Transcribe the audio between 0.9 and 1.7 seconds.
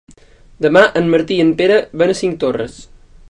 en Martí i en